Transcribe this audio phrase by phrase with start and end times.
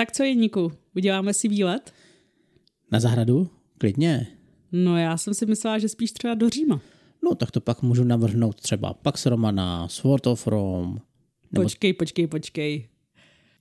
[0.00, 1.92] Tak co, Jeníku, uděláme si výlet?
[2.92, 3.50] Na zahradu?
[3.78, 4.26] Klidně.
[4.72, 6.80] No já jsem si myslela, že spíš třeba do Říma.
[7.24, 11.00] No tak to pak můžu navrhnout třeba Pax Romana, Sword of Rome.
[11.52, 11.62] Nebo...
[11.62, 12.88] Počkej, počkej, počkej.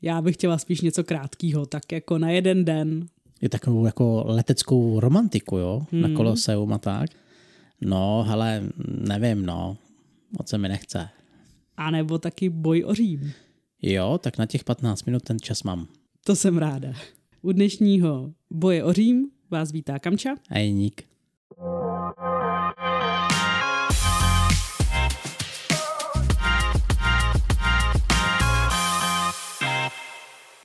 [0.01, 3.05] Já bych chtěla spíš něco krátkého, tak jako na jeden den.
[3.41, 5.85] Je takovou jako leteckou romantiku, jo?
[5.91, 6.01] Hmm.
[6.01, 7.09] Na Koloseum a tak.
[7.81, 9.77] No, hele, nevím, no.
[10.37, 11.09] Moc se mi nechce.
[11.77, 13.31] A nebo taky boj o Řím.
[13.81, 15.87] Jo, tak na těch 15 minut ten čas mám.
[16.23, 16.93] To jsem ráda.
[17.41, 20.35] U dnešního boje o Řím vás vítá Kamča.
[20.49, 21.03] A Jeník.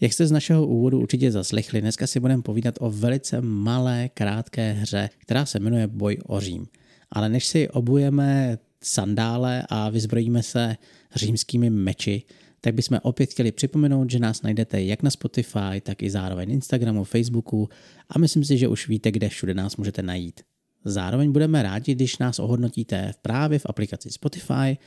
[0.00, 4.72] Jak jste z našeho úvodu určitě zaslechli, dneska si budeme povídat o velice malé, krátké
[4.72, 6.66] hře, která se jmenuje Boj o Řím.
[7.10, 10.76] Ale než si obujeme sandále a vyzbrojíme se
[11.14, 12.22] římskými meči,
[12.64, 17.04] tak bychom opět chtěli připomenout, že nás najdete jak na Spotify, tak i zároveň Instagramu,
[17.04, 17.68] Facebooku
[18.08, 20.40] a myslím si, že už víte, kde všude nás můžete najít.
[20.84, 24.78] Zároveň budeme rádi, když nás ohodnotíte právě v aplikaci Spotify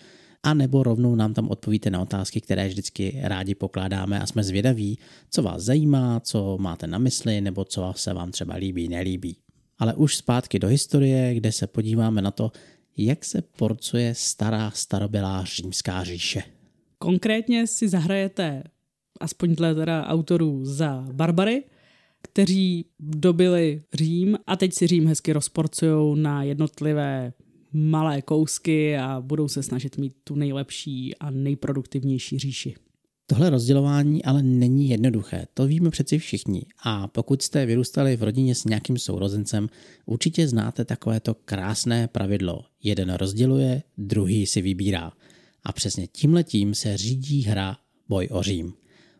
[0.44, 5.00] a nebo rovnou nám tam odpovíte na otázky, které vždycky rádi pokládáme a jsme zvědaví,
[5.30, 9.38] co vás zajímá, co máte na mysli nebo co se vám třeba líbí, nelíbí.
[9.80, 12.52] Ale už zpátky do historie, kde se podíváme na to,
[12.97, 16.56] jak se porcuje stará starobylá římská říše.
[17.00, 18.64] Konkrétně si zahrajete,
[19.20, 21.64] aspoň dle teda autorů, za Barbary,
[22.22, 27.34] kteří dobili Řím a teď si Řím hezky rozporcují na jednotlivé
[27.73, 32.75] malé kousky a budou se snažit mít tu nejlepší a nejproduktivnější říši.
[33.30, 36.62] Tohle rozdělování ale není jednoduché, to víme přeci všichni.
[36.84, 39.70] A pokud jste vyrůstali v rodině s nějakým sourozencem,
[40.06, 42.62] určitě znáte takovéto krásné pravidlo.
[42.84, 45.12] Jeden rozděluje, druhý si vybírá.
[45.68, 47.78] A přesně tímhletím se řídí hra
[48.10, 48.73] Boj o Řím.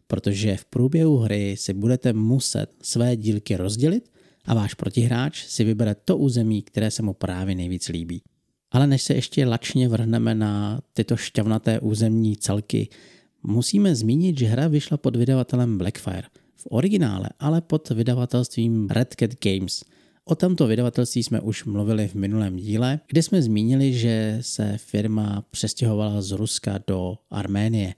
[0.08, 4.12] Protože v průběhu hry si budete muset své dílky rozdělit
[4.46, 8.22] a váš protihráč si vybere to území, které se mu právě nejvíc líbí.
[8.72, 12.90] Ale než se ještě lačně vrhneme na tyto šťavnaté územní celky,
[13.44, 16.28] musíme zmínit, že hra vyšla pod vydavatelem Blackfire.
[16.56, 19.84] V originále, ale pod vydavatelstvím Red Cat Games.
[20.30, 25.44] O tomto vydavatelství jsme už mluvili v minulém díle, kde jsme zmínili, že se firma
[25.52, 27.94] přestěhovala z Ruska do Arménie.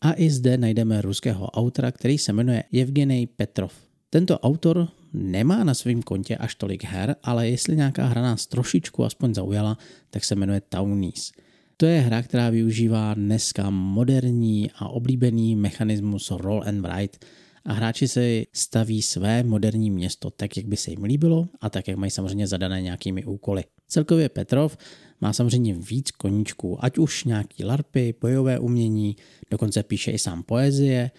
[0.00, 3.72] A i zde najdeme ruského autora, který se jmenuje Evgenej Petrov.
[4.10, 9.04] Tento autor nemá na svém kontě až tolik her, ale jestli nějaká hra nás trošičku
[9.04, 9.78] aspoň zaujala,
[10.10, 11.32] tak se jmenuje Townies.
[11.76, 17.18] To je hra, která využívá dneska moderní a oblíbený mechanismus roll and write
[17.64, 21.88] a hráči si staví své moderní město tak, jak by se jim líbilo a tak,
[21.88, 23.64] jak mají samozřejmě zadané nějakými úkoly.
[23.88, 24.76] Celkově Petrov
[25.20, 29.16] má samozřejmě víc koníčků, ať už nějaký larpy, bojové umění,
[29.50, 31.10] dokonce píše i sám poezie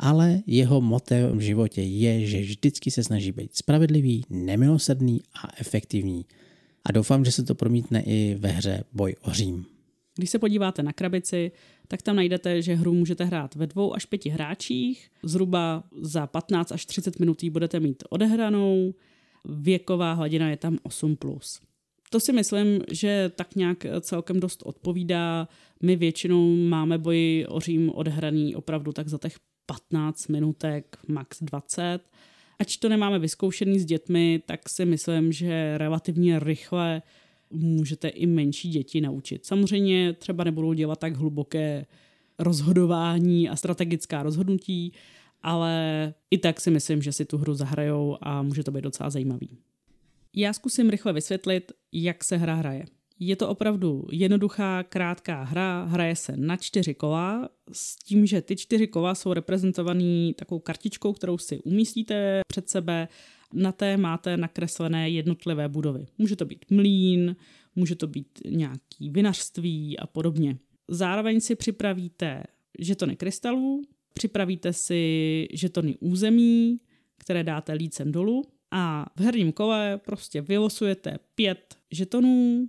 [0.00, 6.26] ale jeho motem v životě je, že vždycky se snaží být spravedlivý, nemilosrdný a efektivní.
[6.84, 9.66] A doufám, že se to promítne i ve hře Boj o Řím.
[10.16, 11.52] Když se podíváte na krabici,
[11.88, 15.10] tak tam najdete, že hru můžete hrát ve dvou až pěti hráčích.
[15.22, 18.94] Zhruba za 15 až 30 minut budete mít odehranou.
[19.44, 21.16] Věková hladina je tam 8+.
[21.16, 21.60] Plus.
[22.10, 25.48] To si myslím, že tak nějak celkem dost odpovídá.
[25.82, 31.98] My většinou máme boji o Řím odehraný opravdu tak za těch 15 minutek, max 20.
[32.58, 37.02] Ač to nemáme vyzkoušený s dětmi, tak si myslím, že relativně rychle
[37.50, 39.46] můžete i menší děti naučit.
[39.46, 41.86] Samozřejmě třeba nebudou dělat tak hluboké
[42.38, 44.92] rozhodování a strategická rozhodnutí,
[45.42, 49.10] ale i tak si myslím, že si tu hru zahrajou a může to být docela
[49.10, 49.58] zajímavý.
[50.36, 52.84] Já zkusím rychle vysvětlit, jak se hra hraje.
[53.20, 58.56] Je to opravdu jednoduchá, krátká hra, hraje se na čtyři kola, s tím, že ty
[58.56, 63.08] čtyři kola jsou reprezentovaný takovou kartičkou, kterou si umístíte před sebe.
[63.54, 66.06] Na té máte nakreslené jednotlivé budovy.
[66.18, 67.36] Může to být mlín,
[67.76, 70.58] může to být nějaký vinařství a podobně.
[70.88, 72.42] Zároveň si připravíte
[72.78, 73.82] žetony krystalů,
[74.14, 76.78] připravíte si žetony území,
[77.18, 82.68] které dáte lícem dolů a v herním kole prostě vylosujete pět žetonů,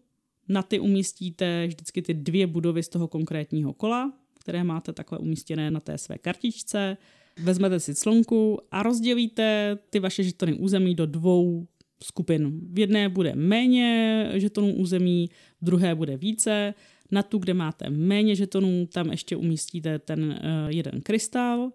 [0.50, 5.72] na ty umístíte vždycky ty dvě budovy z toho konkrétního kola, které máte takhle umístěné
[5.72, 6.98] na té své kartičce.
[7.44, 11.68] Vezmete si slonku a rozdělíte ty vaše žetony území do dvou
[12.04, 12.60] skupin.
[12.74, 15.30] V jedné bude méně žetonů území,
[15.62, 16.74] v druhé bude více.
[17.12, 21.72] Na tu, kde máte méně žetonů, tam ještě umístíte ten uh, jeden krystal.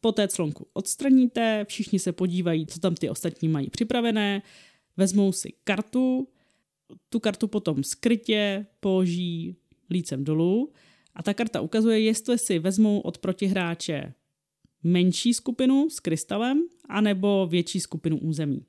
[0.00, 4.42] Poté clonku odstraníte, všichni se podívají, co tam ty ostatní mají připravené,
[4.96, 6.28] vezmou si kartu,
[7.08, 9.56] tu kartu potom skrytě položí
[9.90, 10.72] lícem dolů
[11.14, 14.14] a ta karta ukazuje, jestli si vezmou od protihráče
[14.82, 18.64] menší skupinu s krystalem, anebo větší skupinu území.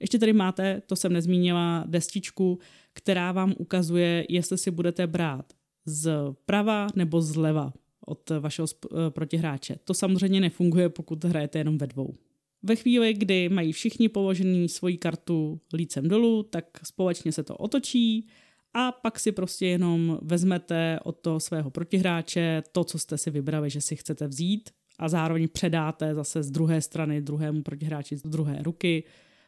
[0.00, 2.58] Ještě tady máte, to jsem nezmínila, destičku,
[2.92, 5.52] která vám ukazuje, jestli si budete brát
[5.86, 6.12] z
[6.46, 7.72] prava nebo zleva
[8.06, 9.76] od vašeho eh, protihráče.
[9.84, 12.14] To samozřejmě nefunguje, pokud hrajete jenom ve dvou.
[12.62, 18.28] Ve chvíli, kdy mají všichni položený svoji kartu lícem dolů, tak společně se to otočí
[18.74, 23.70] a pak si prostě jenom vezmete od toho svého protihráče to, co jste si vybrali,
[23.70, 28.62] že si chcete vzít a zároveň předáte zase z druhé strany druhému protihráči z druhé
[28.62, 29.04] ruky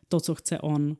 [0.08, 0.96] to, co chce on.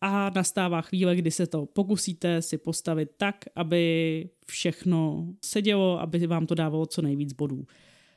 [0.00, 6.46] A nastává chvíle, kdy se to pokusíte si postavit tak, aby všechno sedělo, aby vám
[6.46, 7.66] to dávalo co nejvíc bodů.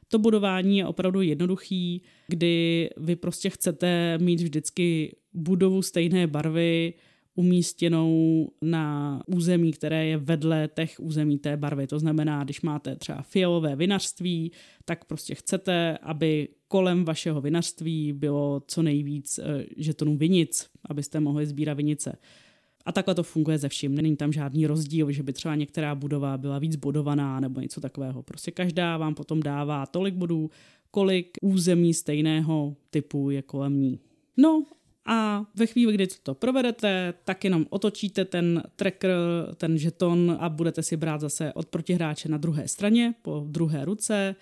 [0.07, 6.93] To budování je opravdu jednoduchý, kdy vy prostě chcete mít vždycky budovu stejné barvy,
[7.37, 11.87] umístěnou na území, které je vedle těch území té barvy.
[11.87, 14.51] To znamená, když máte třeba fialové vinařství,
[14.85, 21.45] tak prostě chcete, aby kolem vašeho vinařství bylo co nejvíc eh, žetonů vinic, abyste mohli
[21.45, 22.17] sbírat vinice.
[22.85, 23.95] A takhle to funguje ze vším.
[23.95, 28.23] Není tam žádný rozdíl, že by třeba některá budova byla víc bodovaná nebo něco takového.
[28.23, 30.49] Prostě každá vám potom dává tolik bodů,
[30.91, 33.99] kolik území stejného typu je kolem ní.
[34.37, 34.63] No
[35.07, 39.11] a ve chvíli, kdy to provedete, tak jenom otočíte ten tracker,
[39.57, 44.35] ten žeton a budete si brát zase od protihráče na druhé straně, po druhé ruce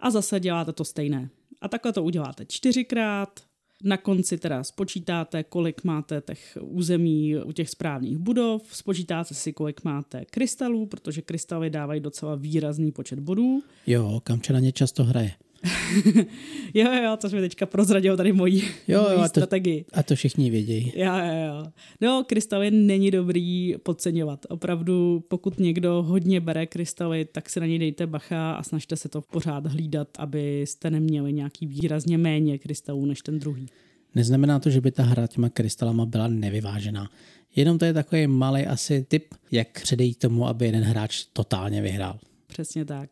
[0.00, 1.30] a zase děláte to stejné.
[1.60, 3.40] A takhle to uděláte čtyřikrát,
[3.84, 9.84] na konci teda spočítáte, kolik máte těch území u těch správných budov, spočítáte si, kolik
[9.84, 13.62] máte krystalů, protože krystaly dávají docela výrazný počet bodů.
[13.86, 15.32] Jo, Kamča na ně často hraje.
[16.74, 19.84] jo, jo, to jsme teďka prozradil tady mojí, jo, mojí jo, a to, strategii.
[19.92, 20.92] A to všichni vědějí.
[20.96, 21.72] Jo, jo, jo.
[22.00, 24.46] No, krystaly není dobrý podceňovat.
[24.48, 29.08] Opravdu, pokud někdo hodně bere krystaly, tak si na něj dejte bacha a snažte se
[29.08, 33.66] to pořád hlídat, abyste neměli nějaký výrazně méně krystalů než ten druhý.
[34.14, 37.10] Neznamená to, že by ta hra těma krystalama byla nevyvážená.
[37.56, 42.18] Jenom to je takový malý asi tip, jak předejít tomu, aby jeden hráč totálně vyhrál.
[42.46, 43.10] Přesně tak.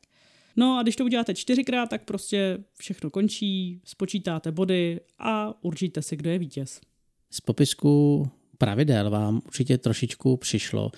[0.56, 6.16] No a když to uděláte čtyřikrát, tak prostě všechno končí, spočítáte body a určíte si,
[6.16, 6.81] kdo je vítěz.
[7.31, 8.28] Z popisku
[8.58, 10.90] pravidel vám určitě trošičku přišlo,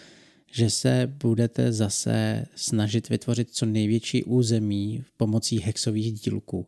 [0.52, 6.66] že se budete zase snažit vytvořit co největší území pomocí hexových dílků.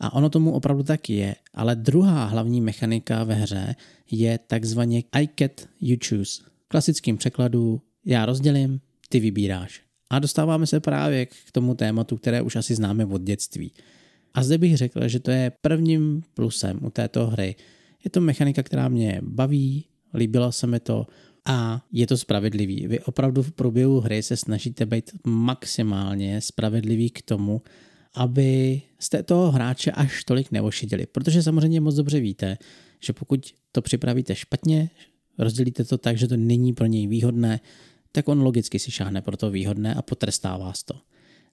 [0.00, 3.74] A ono tomu opravdu tak je, ale druhá hlavní mechanika ve hře
[4.10, 6.42] je takzvaně I get you choose.
[6.64, 9.85] V klasickém překladu já rozdělím, ty vybíráš.
[10.10, 13.72] A dostáváme se právě k tomu tématu, které už asi známe od dětství.
[14.34, 17.56] A zde bych řekl, že to je prvním plusem u této hry.
[18.04, 21.06] Je to mechanika, která mě baví, líbilo se mi to
[21.44, 22.86] a je to spravedlivý.
[22.86, 27.62] Vy opravdu v průběhu hry se snažíte být maximálně spravedlivý k tomu,
[28.14, 31.06] aby jste toho hráče až tolik neošidili.
[31.06, 32.58] Protože samozřejmě moc dobře víte,
[33.00, 34.90] že pokud to připravíte špatně,
[35.38, 37.60] rozdělíte to tak, že to není pro něj výhodné,
[38.16, 40.94] tak on logicky si šáhne pro to výhodné a potrestá vás to.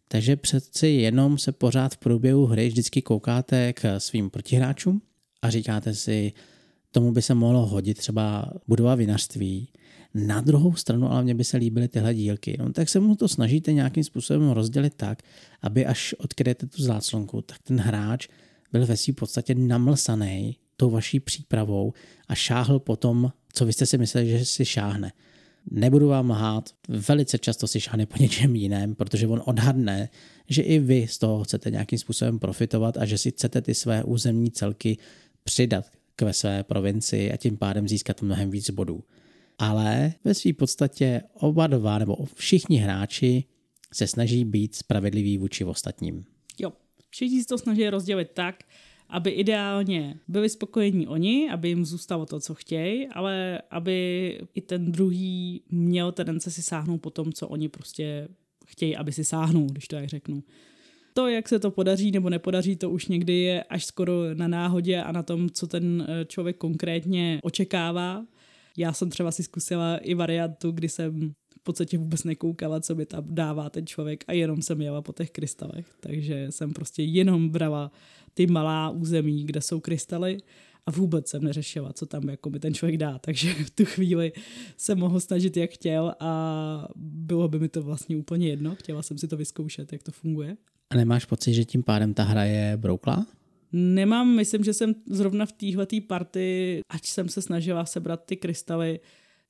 [0.07, 5.01] Takže přeci jenom se pořád v průběhu hry vždycky koukáte k svým protihráčům
[5.41, 6.33] a říkáte si,
[6.91, 9.69] tomu by se mohlo hodit třeba budova vinařství.
[10.13, 12.57] Na druhou stranu ale mně by se líbily tyhle dílky.
[12.59, 15.21] No, tak se mu to snažíte nějakým způsobem rozdělit tak,
[15.61, 18.27] aby až odkryjete tu záclonku, tak ten hráč
[18.71, 21.93] byl ve svým podstatě namlsaný tou vaší přípravou
[22.27, 25.11] a šáhl potom, co vy jste si mysleli, že si šáhne.
[25.71, 30.09] Nebudu vám lhát, velice často si šáhne po něčem jiném, protože on odhadne,
[30.49, 34.03] že i vy z toho chcete nějakým způsobem profitovat a že si chcete ty své
[34.03, 34.97] územní celky
[35.43, 39.03] přidat k své provinci a tím pádem získat mnohem víc bodů.
[39.57, 43.43] Ale ve své podstatě oba dva nebo všichni hráči
[43.93, 46.25] se snaží být spravedliví vůči ostatním.
[46.59, 46.73] Jo,
[47.09, 48.63] všichni si to snaží rozdělit tak,
[49.13, 54.91] aby ideálně byli spokojení oni, aby jim zůstalo to, co chtějí, ale aby i ten
[54.91, 58.27] druhý měl tendence si sáhnout po tom, co oni prostě
[58.65, 60.43] chtějí, aby si sáhnou, když to jak řeknu.
[61.13, 65.01] To, jak se to podaří nebo nepodaří, to už někdy je až skoro na náhodě
[65.01, 68.25] a na tom, co ten eh, člověk konkrétně očekává.
[68.77, 73.05] Já jsem třeba si zkusila i variantu, kdy jsem v podstatě vůbec nekoukala, co mi
[73.05, 75.85] tam dává ten člověk a jenom jsem jela po těch krystalech.
[75.99, 77.91] Takže jsem prostě jenom brala
[78.33, 80.37] ty malá území, kde jsou krystaly
[80.85, 84.31] a vůbec jsem neřešila, co tam jako mi ten člověk dá, takže v tu chvíli
[84.77, 89.17] se mohl snažit, jak chtěl a bylo by mi to vlastně úplně jedno, chtěla jsem
[89.17, 90.57] si to vyzkoušet, jak to funguje.
[90.89, 93.25] A nemáš pocit, že tím pádem ta hra je brouklá?
[93.71, 98.99] Nemám, myslím, že jsem zrovna v téhletý party, ať jsem se snažila sebrat ty krystaly,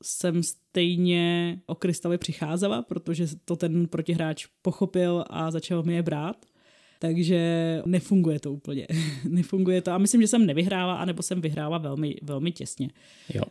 [0.04, 6.46] jsem stejně o krystaly přicházela, protože to ten protihráč pochopil a začal mi je brát
[7.04, 8.88] takže nefunguje to úplně.
[9.30, 12.90] nefunguje to a myslím, že jsem nevyhrála, anebo jsem vyhrála velmi, velmi těsně.
[13.34, 13.44] Jo.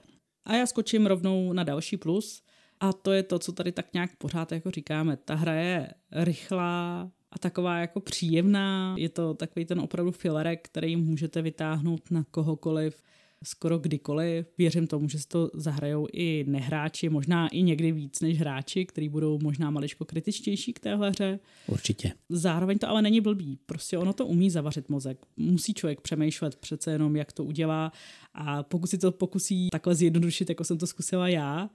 [0.45, 2.43] A já skočím rovnou na další plus
[2.81, 5.17] a to je to, co tady tak nějak pořád jako říkáme.
[5.17, 8.95] Ta hra je rychlá, a taková jako příjemná.
[8.99, 13.03] Je to takový ten opravdu filerek, který můžete vytáhnout na kohokoliv
[13.43, 14.47] skoro kdykoliv.
[14.59, 19.09] Věřím tomu, že si to zahrajou i nehráči, možná i někdy víc než hráči, kteří
[19.09, 21.39] budou možná maličko kritičtější k téhle hře.
[21.67, 22.13] Určitě.
[22.29, 23.59] Zároveň to ale není blbý.
[23.67, 25.19] Prostě ono to umí zavařit mozek.
[25.37, 27.93] Musí člověk přemýšlet přece jenom, jak to udělá
[28.35, 31.71] a pokud si to pokusí takhle zjednodušit, jako jsem to zkusila já,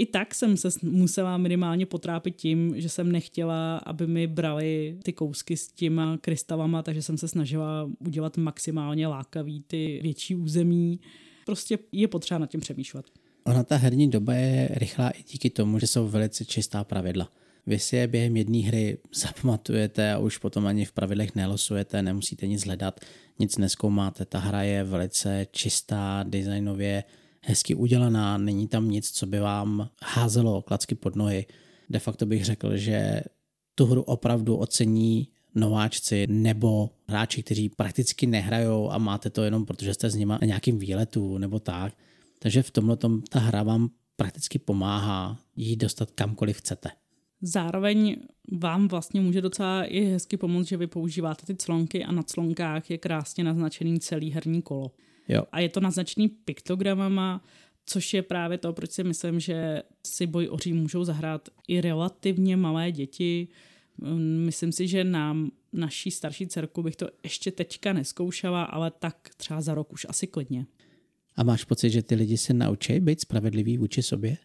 [0.00, 5.12] i tak jsem se musela minimálně potrápit tím, že jsem nechtěla, aby mi brali ty
[5.12, 11.00] kousky s těma krystalama, takže jsem se snažila udělat maximálně lákavý ty větší území.
[11.46, 13.06] Prostě je potřeba nad tím přemýšlet.
[13.44, 17.28] Ona ta herní doba je rychlá i díky tomu, že jsou velice čistá pravidla.
[17.66, 22.46] Vy si je během jedné hry zapamatujete a už potom ani v pravidlech nelosujete, nemusíte
[22.46, 23.00] nic hledat,
[23.38, 24.24] nic neskoumáte.
[24.24, 27.04] Ta hra je velice čistá, designově
[27.40, 31.46] hezky udělaná, není tam nic, co by vám házelo klacky pod nohy.
[31.90, 33.22] De facto bych řekl, že
[33.74, 39.94] tu hru opravdu ocení nováčci nebo hráči, kteří prakticky nehrajou a máte to jenom protože
[39.94, 41.94] jste s nima na nějakým výletu nebo tak.
[42.38, 46.90] Takže v tomhle tom ta hra vám prakticky pomáhá jí dostat kamkoliv chcete.
[47.42, 48.16] Zároveň
[48.52, 52.90] vám vlastně může docela i hezky pomoct, že vy používáte ty clonky a na clonkách
[52.90, 54.90] je krásně naznačený celý herní kolo.
[55.30, 55.42] Jo.
[55.52, 57.44] A je to naznačený piktogramama,
[57.86, 62.56] což je právě to, proč si myslím, že si boj oří můžou zahrát i relativně
[62.56, 63.48] malé děti.
[64.46, 69.60] Myslím si, že nám naší starší dcerku bych to ještě teďka neskoušela, ale tak třeba
[69.60, 70.66] za rok už asi klidně.
[71.36, 74.36] A máš pocit, že ty lidi se naučí být spravedliví vůči sobě?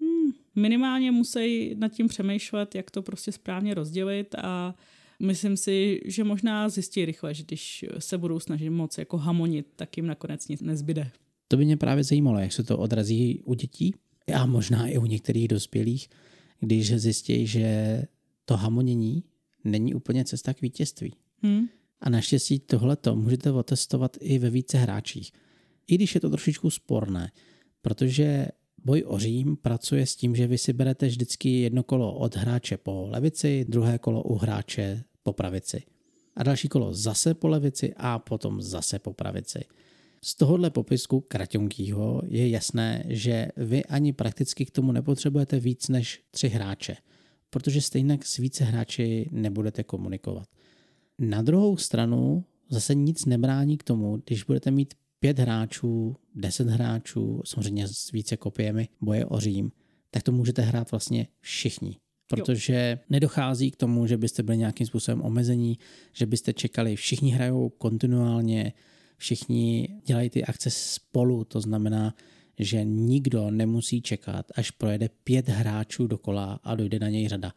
[0.00, 4.74] Hmm, minimálně musí nad tím přemýšlet, jak to prostě správně rozdělit a
[5.22, 9.96] myslím si, že možná zjistí rychle, že když se budou snažit moc jako hamonit, tak
[9.96, 11.10] jim nakonec nic nezbyde.
[11.48, 13.94] To by mě právě zajímalo, jak se to odrazí u dětí
[14.34, 16.08] a možná i u některých dospělých,
[16.60, 18.02] když zjistí, že
[18.44, 19.24] to hamonění
[19.64, 21.14] není úplně cesta k vítězství.
[21.42, 21.68] Hmm.
[22.00, 25.32] A naštěstí tohleto můžete otestovat i ve více hráčích.
[25.86, 27.30] I když je to trošičku sporné,
[27.82, 28.48] protože
[28.86, 32.76] Boj o Řím pracuje s tím, že vy si berete vždycky jedno kolo od hráče
[32.76, 35.82] po levici, druhé kolo u hráče po pravici.
[36.36, 39.58] A další kolo zase po levici a potom zase po pravici.
[40.22, 46.22] Z tohohle popisku Kratonkýho je jasné, že vy ani prakticky k tomu nepotřebujete víc než
[46.30, 46.96] tři hráče,
[47.50, 50.48] protože stejně s více hráči nebudete komunikovat.
[51.18, 57.42] Na druhou stranu zase nic nebrání k tomu, když budete mít pět hráčů, deset hráčů,
[57.44, 59.72] samozřejmě s více kopiemi boje o Řím,
[60.10, 61.96] tak to můžete hrát vlastně všichni.
[62.28, 63.04] Protože jo.
[63.10, 65.78] nedochází k tomu, že byste byli nějakým způsobem omezení,
[66.12, 68.72] že byste čekali, všichni hrajou kontinuálně,
[69.16, 72.14] všichni dělají ty akce spolu, to znamená,
[72.58, 77.52] že nikdo nemusí čekat, až projede pět hráčů dokola a dojde na něj řada.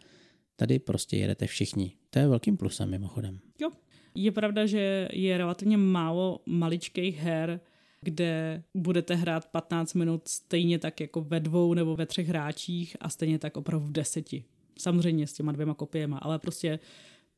[0.56, 1.94] Tady prostě jedete všichni.
[2.10, 3.40] To je velkým plusem mimochodem.
[3.60, 3.70] Jo,
[4.16, 7.60] je pravda, že je relativně málo maličkých her,
[8.02, 13.10] kde budete hrát 15 minut stejně tak jako ve dvou nebo ve třech hráčích a
[13.10, 14.44] stejně tak opravdu v deseti.
[14.80, 16.80] Samozřejmě s těma dvěma kopiema, ale prostě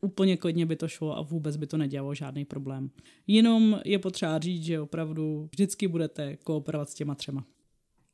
[0.02, 2.90] úplně klidně by to šlo a vůbec by to nedělalo žádný problém.
[3.28, 7.46] Jenom je potřeba říct, že opravdu vždycky budete kooperovat s těma třema.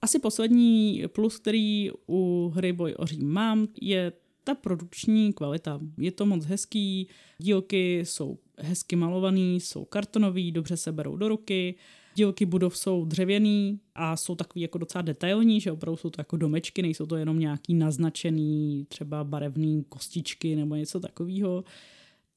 [0.01, 4.11] Asi poslední plus, který u hry Boj o mám, je
[4.47, 5.79] ta produkční kvalita.
[5.97, 11.75] Je to moc hezký, dílky jsou hezky malovaný, jsou kartonový, dobře se berou do ruky,
[12.15, 16.37] dílky budov jsou dřevěný a jsou takový jako docela detailní, že opravdu jsou to jako
[16.37, 21.63] domečky, nejsou to jenom nějaký naznačený třeba barevný kostičky nebo něco takového.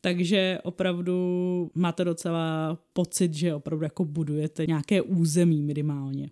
[0.01, 6.31] Takže opravdu máte docela pocit, že opravdu jako budujete nějaké území minimálně.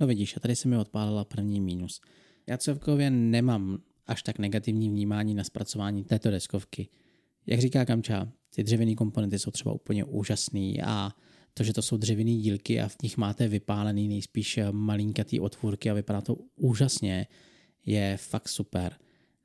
[0.00, 2.00] No vidíš, a tady se mi odpálila první mínus.
[2.46, 3.78] Já celkově nemám
[4.08, 6.88] až tak negativní vnímání na zpracování této deskovky.
[7.46, 11.10] Jak říká Kamča, ty dřevěné komponenty jsou třeba úplně úžasný a
[11.54, 15.94] to, že to jsou dřevěné dílky a v nich máte vypálený nejspíš malinkatý otvůrky a
[15.94, 17.26] vypadá to úžasně,
[17.86, 18.96] je fakt super.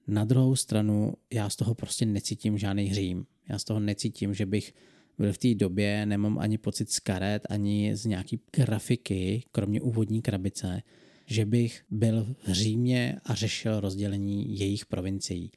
[0.07, 3.25] Na druhou stranu já z toho prostě necítím žádný hřím.
[3.49, 4.73] Já z toho necítím, že bych
[5.17, 10.21] byl v té době, nemám ani pocit z karet, ani z nějaký grafiky, kromě úvodní
[10.21, 10.81] krabice,
[11.25, 15.51] že bych byl v Římě a řešil rozdělení jejich provincií.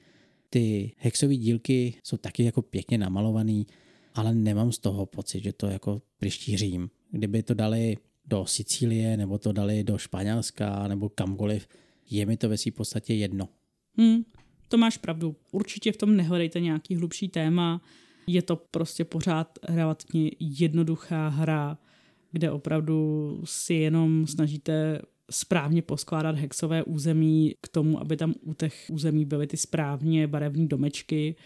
[0.51, 3.67] Ty hexové dílky jsou taky jako pěkně namalovaný,
[4.15, 6.91] ale nemám z toho pocit, že to jako příští Řím.
[7.11, 11.69] Kdyby to dali do Sicílie, nebo to dali do Španělska, nebo kamkoliv,
[12.11, 13.49] je mi to ve své podstatě jedno.
[13.99, 14.25] Hmm,
[14.69, 15.37] to máš pravdu.
[15.53, 17.83] Určitě v tom nehledejte nějaký hlubší téma.
[18.27, 21.79] Je to prostě pořád relativně jednoduchá hra,
[22.33, 28.87] kde opravdu si jenom snažíte správně poskládat hexové území k tomu, aby tam u těch
[28.91, 31.37] území byly ty správně barevné domečky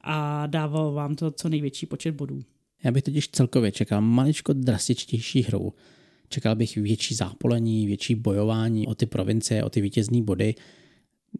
[0.00, 2.42] a dával vám to co největší počet bodů.
[2.84, 5.74] Já bych totiž celkově čekal maličko drastičtější hru.
[6.28, 10.54] Čekal bych větší zápolení, větší bojování o ty provincie, o ty vítězné body.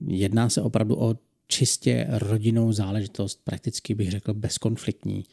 [0.06, 1.16] Jedná se opravdu o
[1.48, 5.24] čistě rodinnou záležitost, prakticky bych řekl bezkonfliktní.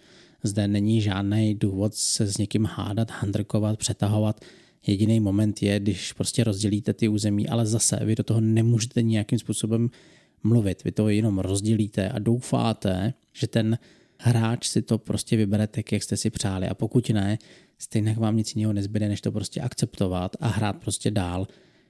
[0.44, 4.46] Zde není žádný důvod se s někým hádat, handrkovat, přetahovat.
[4.88, 9.40] Jediný moment je, když prostě rozdělíte ty území, ale zase vy do toho nemůžete nějakým
[9.40, 9.90] způsobem
[10.44, 10.84] mluvit.
[10.84, 13.78] Vy to jenom rozdělíte a doufáte, že ten
[14.20, 16.68] hráč si to prostě vybere tak, jak jste si přáli.
[16.68, 17.38] A pokud ne,
[17.78, 21.48] stejně vám nic jiného nezbyde, než to prostě akceptovat a hrát prostě dál.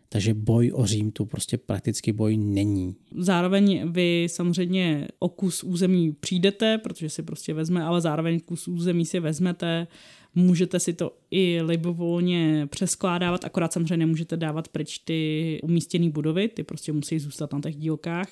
[0.09, 2.95] Takže boj o Řím tu prostě prakticky boj není.
[3.17, 9.05] Zároveň vy samozřejmě o kus území přijdete, protože si prostě vezme, ale zároveň kus území
[9.05, 9.87] si vezmete,
[10.35, 16.63] můžete si to i libovolně přeskládávat, akorát samozřejmě nemůžete dávat pryč ty umístěné budovy, ty
[16.63, 18.29] prostě musí zůstat na těch dílkách,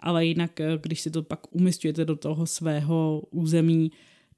[0.00, 3.90] ale jinak, když si to pak umistujete do toho svého území,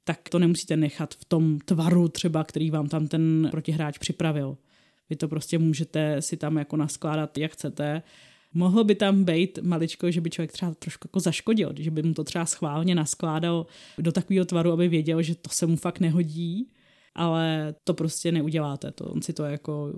[0.03, 4.57] tak to nemusíte nechat v tom tvaru třeba, který vám tam ten protihráč připravil.
[5.09, 8.01] Vy to prostě můžete si tam jako naskládat, jak chcete.
[8.53, 12.13] Mohlo by tam být maličko, že by člověk třeba trošku jako zaškodil, že by mu
[12.13, 13.65] to třeba schválně naskládal
[13.97, 16.69] do takového tvaru, aby věděl, že to se mu fakt nehodí,
[17.15, 18.91] ale to prostě neuděláte.
[18.91, 19.93] To, on si to jako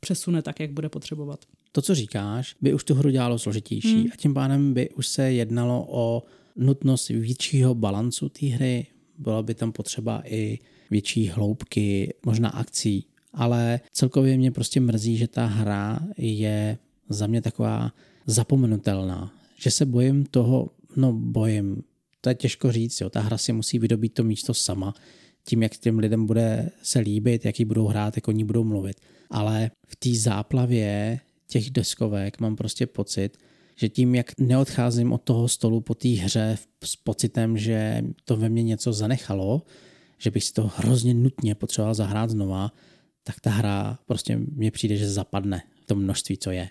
[0.00, 1.44] přesune tak, jak bude potřebovat.
[1.72, 4.10] To, co říkáš, by už tu hru dělalo složitější hmm.
[4.12, 6.22] a tím pádem by už se jednalo o
[6.56, 8.86] nutnost většího balancu té hry,
[9.18, 10.58] byla by tam potřeba i
[10.90, 17.42] větší hloubky, možná akcí, ale celkově mě prostě mrzí, že ta hra je za mě
[17.42, 17.92] taková
[18.26, 21.82] zapomenutelná, že se bojím toho, no bojím,
[22.20, 24.94] to je těžko říct, jo, ta hra si musí vydobít to místo sama,
[25.46, 29.00] tím, jak těm lidem bude se líbit, jaký budou hrát, jak oni budou mluvit.
[29.30, 33.38] Ale v té záplavě těch deskovek mám prostě pocit,
[33.76, 38.48] že tím, jak neodcházím od toho stolu po té hře s pocitem, že to ve
[38.48, 39.62] mně něco zanechalo,
[40.18, 42.72] že bych si to hrozně nutně potřeboval zahrát znova,
[43.24, 46.68] tak ta hra prostě mně přijde, že zapadne v tom množství, co je.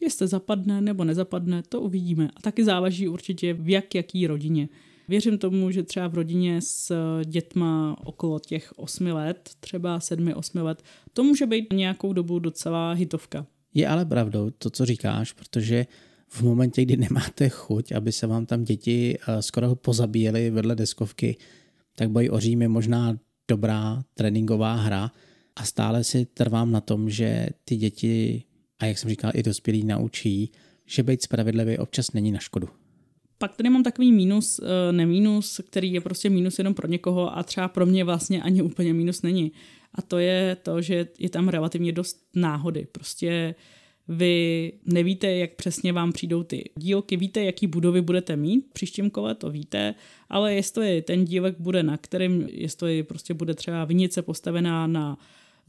[0.00, 2.30] Jestli zapadne nebo nezapadne, to uvidíme.
[2.36, 4.68] A taky záleží určitě v jak jaký rodině.
[5.08, 6.92] Věřím tomu, že třeba v rodině s
[7.24, 13.46] dětma okolo těch 8 let, třeba 7-8 let, to může být nějakou dobu docela hitovka.
[13.74, 15.86] Je ale pravdou to, co říkáš, protože
[16.28, 21.36] v momentě, kdy nemáte chuť, aby se vám tam děti eh, skoro pozabíjely vedle deskovky,
[21.96, 25.10] tak boj o Řím je možná dobrá tréninková hra
[25.56, 28.42] a stále si trvám na tom, že ty děti,
[28.78, 30.52] a jak jsem říkal, i dospělí naučí,
[30.86, 32.68] že být spravedlivý občas není na škodu.
[33.38, 37.42] Pak tady mám takový mínus, eh, nemínus, který je prostě mínus jenom pro někoho a
[37.42, 39.52] třeba pro mě vlastně ani úplně mínus není.
[39.94, 42.86] A to je to, že je tam relativně dost náhody.
[42.92, 43.54] Prostě
[44.08, 49.34] vy nevíte, jak přesně vám přijdou ty dílky, víte, jaký budovy budete mít příštím kole,
[49.34, 49.94] to víte,
[50.28, 55.18] ale jestli ten dílek bude na kterým, jestli prostě bude třeba vinice postavená na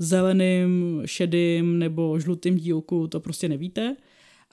[0.04, 3.96] zeleným, šedým nebo žlutým dílku, to prostě nevíte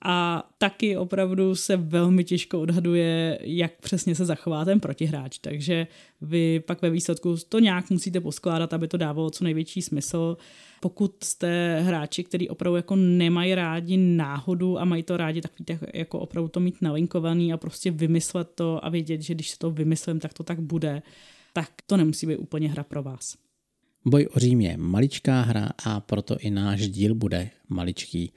[0.05, 5.87] a taky opravdu se velmi těžko odhaduje, jak přesně se zachová ten protihráč, takže
[6.21, 10.37] vy pak ve výsledku to nějak musíte poskládat, aby to dávalo co největší smysl.
[10.81, 15.53] Pokud jste hráči, kteří opravdu jako nemají rádi náhodu a mají to rádi tak
[15.95, 19.71] jako opravdu to mít nalinkovaný a prostě vymyslet to a vědět, že když se to
[19.71, 21.03] vymyslím, tak to tak bude,
[21.53, 23.50] tak to nemusí být úplně hra pro vás.
[24.05, 28.33] Boj o Řím je maličká hra a proto i náš díl bude maličký.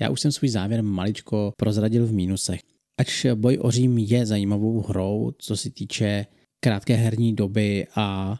[0.00, 2.60] Já už jsem svůj závěr maličko prozradil v mínusech.
[2.98, 6.26] Ač Boj o Řím je zajímavou hrou, co se týče
[6.60, 8.38] krátké herní doby a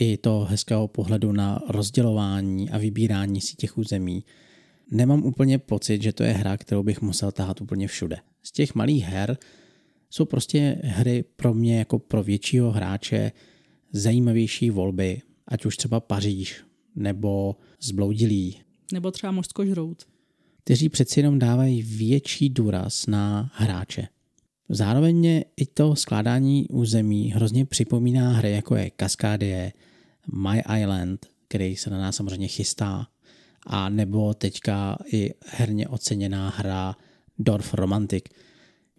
[0.00, 4.24] i to hezkého pohledu na rozdělování a vybírání si těch území,
[4.90, 8.16] nemám úplně pocit, že to je hra, kterou bych musel tahat úplně všude.
[8.42, 9.38] Z těch malých her
[10.10, 13.32] jsou prostě hry pro mě jako pro většího hráče
[13.92, 16.64] zajímavější volby, ať už třeba Paříž,
[16.96, 18.60] nebo Zbloudilý.
[18.92, 20.06] Nebo třeba Mořskožrout
[20.64, 24.08] kteří přeci jenom dávají větší důraz na hráče.
[24.68, 29.70] Zároveň mě i to skládání území hrozně připomíná hry jako je Cascadia,
[30.32, 33.06] My Island, který se na nás samozřejmě chystá,
[33.66, 36.96] a nebo teďka i herně oceněná hra
[37.38, 38.24] Dorf Romantic,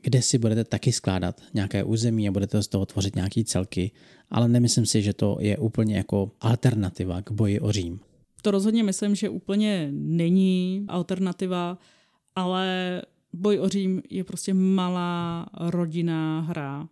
[0.06, 3.92] kde si budete taky skládat nějaké území a budete z toho tvořit nějaké celky,
[4.30, 8.00] ale nemyslím si, že to je úplně jako alternativa k boji o Řím.
[8.42, 11.78] To rozhodně myslím, že úplně není alternativa,
[12.36, 13.02] ale
[13.34, 16.88] Boj o Řím je prostě malá rodinná hra,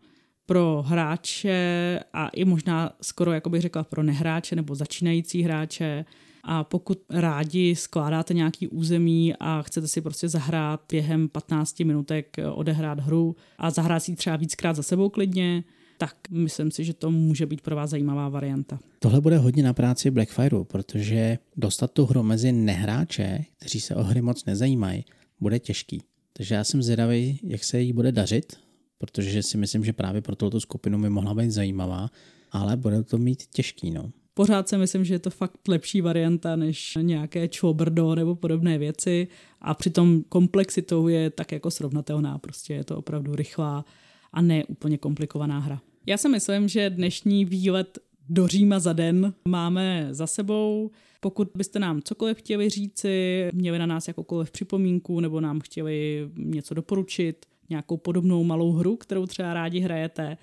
[0.45, 6.05] pro hráče a i možná skoro, jako bych řekla, pro nehráče nebo začínající hráče.
[6.43, 12.99] A pokud rádi skládáte nějaký území a chcete si prostě zahrát během 15 minutek odehrát
[12.99, 15.63] hru a zahrát si třeba víckrát za sebou klidně,
[15.97, 18.79] tak myslím si, že to může být pro vás zajímavá varianta.
[18.99, 24.03] Tohle bude hodně na práci Blackfireu, protože dostat tu hru mezi nehráče, kteří se o
[24.03, 25.05] hry moc nezajímají,
[25.39, 26.01] bude těžký.
[26.33, 28.53] Takže já jsem zvědavý, jak se jí bude dařit,
[28.97, 32.09] protože si myslím, že právě pro tuto skupinu by mohla být zajímavá,
[32.51, 33.91] ale bude to mít těžký.
[33.91, 34.11] No.
[34.33, 39.27] Pořád si myslím, že je to fakt lepší varianta než nějaké čobrdo nebo podobné věci
[39.61, 42.37] a přitom komplexitou je tak jako srovnatelná.
[42.37, 43.85] Prostě je to opravdu rychlá
[44.33, 45.81] a ne úplně komplikovaná hra.
[46.05, 50.91] Já si myslím, že dnešní výlet do Říma za den máme za sebou.
[51.19, 56.73] Pokud byste nám cokoliv chtěli říci, měli na nás jakoukoliv připomínku nebo nám chtěli něco
[56.73, 60.37] doporučit, nějakou podobnou malou hru, kterou třeba rádi hrajete,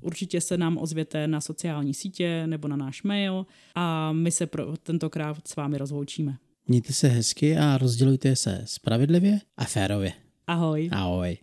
[0.00, 4.76] určitě se nám ozvěte na sociální sítě nebo na náš mail a my se pro
[4.76, 6.36] tentokrát s vámi rozloučíme.
[6.68, 10.12] Mějte se hezky a rozdělujte se spravedlivě a férově.
[10.46, 10.88] Ahoj.
[10.92, 11.36] Ahoj.